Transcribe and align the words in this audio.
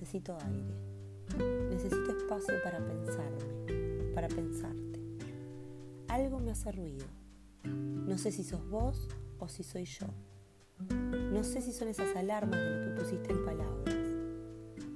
hice 0.00 0.20
para 2.62 2.78
pensarme, 2.78 4.12
para 4.14 4.28
pensarte. 4.28 5.00
Algo 6.08 6.40
me 6.40 6.52
hace 6.52 6.72
ruido. 6.72 7.06
No 7.64 8.18
sé 8.18 8.32
si 8.32 8.42
sos 8.42 8.68
vos 8.68 9.08
o 9.38 9.48
si 9.48 9.62
soy 9.62 9.84
yo. 9.84 10.06
No 11.32 11.44
sé 11.44 11.60
si 11.60 11.72
son 11.72 11.88
esas 11.88 12.14
alarmas 12.16 12.58
de 12.58 12.70
lo 12.70 12.86
que 12.86 13.00
pusiste 13.02 13.32
en 13.32 13.44
palabras. 13.44 13.96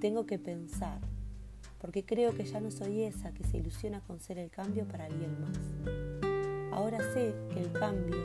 Tengo 0.00 0.26
que 0.26 0.38
pensar, 0.38 1.00
porque 1.80 2.04
creo 2.04 2.34
que 2.34 2.44
ya 2.44 2.60
no 2.60 2.70
soy 2.70 3.02
esa 3.02 3.32
que 3.32 3.44
se 3.44 3.58
ilusiona 3.58 4.00
con 4.00 4.20
ser 4.20 4.38
el 4.38 4.50
cambio 4.50 4.86
para 4.86 5.06
alguien 5.06 5.40
más. 5.40 5.58
Ahora 6.72 6.98
sé 7.12 7.34
que 7.52 7.60
el 7.60 7.72
cambio 7.72 8.16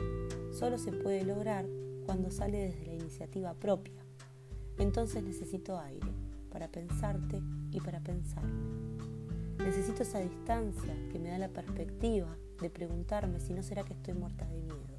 solo 0.52 0.78
se 0.78 0.92
puede 0.92 1.24
lograr 1.24 1.66
cuando 2.06 2.30
sale 2.30 2.58
desde 2.58 2.86
la 2.86 2.94
iniciativa 2.94 3.54
propia. 3.54 4.04
Entonces 4.78 5.22
necesito 5.22 5.78
aire 5.78 6.29
para 6.50 6.68
pensarte 6.68 7.40
y 7.70 7.80
para 7.80 8.00
pensarme. 8.00 8.60
Necesito 9.58 10.02
esa 10.02 10.20
distancia 10.20 10.94
que 11.12 11.18
me 11.18 11.30
da 11.30 11.38
la 11.38 11.48
perspectiva 11.48 12.34
de 12.60 12.70
preguntarme 12.70 13.40
si 13.40 13.52
no 13.52 13.62
será 13.62 13.84
que 13.84 13.92
estoy 13.92 14.14
muerta 14.14 14.46
de 14.46 14.60
miedo. 14.60 14.98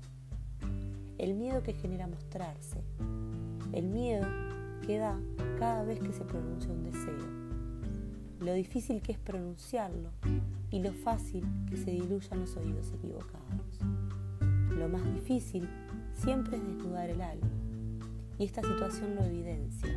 El 1.18 1.34
miedo 1.34 1.62
que 1.64 1.74
genera 1.74 2.08
mostrarse. 2.08 2.84
El 3.74 3.88
miedo 3.88 4.26
que 4.86 4.98
da 4.98 5.20
cada 5.60 5.84
vez 5.84 6.00
que 6.00 6.14
se 6.14 6.26
pronuncia 6.26 6.72
un 6.72 6.84
deseo. 6.84 7.42
Lo 8.40 8.54
difícil 8.54 9.02
que 9.02 9.12
es 9.12 9.20
pronunciarlo 9.20 10.10
y 10.72 10.80
lo 10.80 10.94
fácil 10.94 11.46
que 11.70 11.78
se 11.78 11.92
diluyan 11.92 12.40
los 12.40 12.56
oídos 12.58 12.92
equivocados. 12.92 13.80
Lo 14.70 14.90
más 14.90 15.04
difícil 15.14 15.68
siempre 16.14 16.58
es 16.58 16.64
desnudar 16.64 17.10
el 17.10 17.22
alma. 17.22 17.50
Y 18.40 18.46
esta 18.46 18.62
situación 18.62 19.16
lo 19.16 19.24
evidencia. 19.24 19.90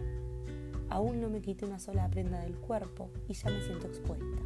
Aún 0.95 1.21
no 1.21 1.29
me 1.29 1.41
quité 1.41 1.67
una 1.67 1.81
sola 1.81 2.09
prenda 2.09 2.39
del 2.43 2.55
cuerpo 2.55 3.11
y 3.29 3.33
ya 3.33 3.51
me 3.51 3.61
siento 3.63 3.89
expuesta. 3.89 4.39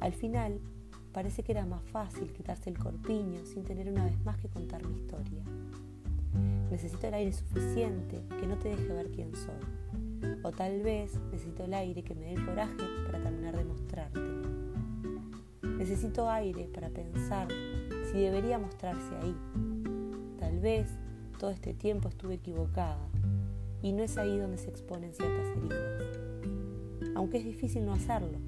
Al 0.00 0.14
final, 0.14 0.58
parece 1.12 1.42
que 1.42 1.52
era 1.52 1.66
más 1.66 1.82
fácil 1.82 2.32
quitarse 2.32 2.70
el 2.70 2.78
corpiño 2.78 3.44
sin 3.44 3.62
tener 3.62 3.90
una 3.90 4.06
vez 4.06 4.18
más 4.24 4.38
que 4.38 4.48
contar 4.48 4.82
mi 4.86 4.94
historia. 4.94 5.42
Necesito 6.70 7.08
el 7.08 7.12
aire 7.12 7.32
suficiente 7.34 8.22
que 8.40 8.46
no 8.46 8.56
te 8.56 8.70
deje 8.70 8.90
ver 8.90 9.10
quién 9.10 9.36
soy. 9.36 10.40
O 10.42 10.50
tal 10.50 10.80
vez 10.80 11.12
necesito 11.30 11.64
el 11.64 11.74
aire 11.74 12.02
que 12.02 12.14
me 12.14 12.24
dé 12.24 12.32
el 12.32 12.46
coraje 12.46 12.86
para 13.04 13.22
terminar 13.22 13.54
de 13.54 13.64
mostrarte. 13.64 14.20
Necesito 15.76 16.26
aire 16.30 16.70
para 16.72 16.88
pensar 16.88 17.48
si 18.10 18.18
debería 18.18 18.58
mostrarse 18.58 19.14
ahí. 19.16 19.36
Tal 20.40 20.58
vez 20.60 20.88
todo 21.38 21.50
este 21.50 21.74
tiempo 21.74 22.08
estuve 22.08 22.36
equivocada 22.36 23.10
y 23.84 23.92
no 23.92 24.02
es 24.02 24.16
ahí 24.16 24.38
donde 24.38 24.56
se 24.56 24.70
exponen 24.70 25.12
ciertas 25.12 25.46
heridas. 25.58 26.18
Aunque 27.14 27.36
es 27.36 27.44
difícil 27.44 27.84
no 27.84 27.92
hacerlo. 27.92 28.38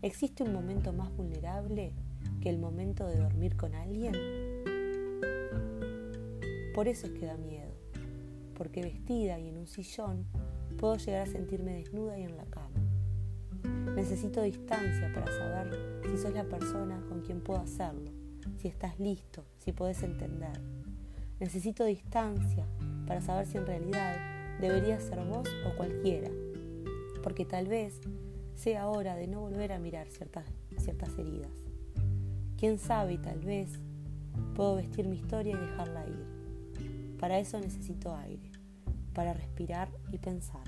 ¿Existe 0.00 0.42
un 0.42 0.54
momento 0.54 0.94
más 0.94 1.14
vulnerable 1.14 1.92
que 2.40 2.48
el 2.48 2.58
momento 2.58 3.06
de 3.06 3.18
dormir 3.18 3.54
con 3.54 3.74
alguien? 3.74 4.14
Por 6.74 6.88
eso 6.88 7.06
es 7.06 7.12
que 7.12 7.26
da 7.26 7.36
miedo, 7.36 7.74
porque 8.56 8.80
vestida 8.80 9.38
y 9.38 9.48
en 9.48 9.58
un 9.58 9.66
sillón 9.66 10.24
puedo 10.78 10.96
llegar 10.96 11.28
a 11.28 11.30
sentirme 11.30 11.74
desnuda 11.74 12.18
y 12.18 12.22
en 12.22 12.38
la 12.38 12.46
cama. 12.46 12.80
Necesito 13.94 14.40
distancia 14.40 15.12
para 15.14 15.26
saber 15.26 16.00
si 16.10 16.16
sos 16.16 16.32
la 16.32 16.44
persona 16.44 16.98
con 17.10 17.20
quien 17.20 17.42
puedo 17.42 17.60
hacerlo, 17.60 18.10
si 18.56 18.68
estás 18.68 18.98
listo, 18.98 19.44
si 19.58 19.72
podés 19.72 20.02
entender. 20.02 20.58
Necesito 21.40 21.84
distancia 21.84 22.66
para 23.06 23.20
saber 23.20 23.46
si 23.46 23.58
en 23.58 23.66
realidad 23.66 24.16
debería 24.60 25.00
ser 25.00 25.20
vos 25.24 25.48
o 25.66 25.76
cualquiera, 25.76 26.30
porque 27.22 27.44
tal 27.44 27.66
vez 27.66 28.00
sea 28.54 28.88
hora 28.88 29.16
de 29.16 29.26
no 29.26 29.40
volver 29.40 29.72
a 29.72 29.78
mirar 29.78 30.08
ciertas, 30.08 30.46
ciertas 30.78 31.18
heridas. 31.18 31.50
Quién 32.56 32.78
sabe 32.78 33.18
tal 33.18 33.40
vez 33.40 33.78
puedo 34.54 34.76
vestir 34.76 35.06
mi 35.06 35.16
historia 35.16 35.54
y 35.54 35.60
dejarla 35.60 36.06
ir. 36.06 37.16
Para 37.18 37.38
eso 37.38 37.58
necesito 37.58 38.14
aire, 38.14 38.50
para 39.12 39.32
respirar 39.34 39.88
y 40.12 40.18
pensar. 40.18 40.64